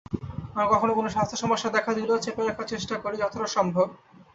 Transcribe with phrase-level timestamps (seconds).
[0.53, 3.87] আমার কখনো কোনো স্বাস্থ্যসমস্যা দেখা দিলেও চেপে রাখার চেষ্টা করি, যতটা সম্ভব।